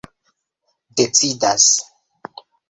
[0.97, 1.77] decidas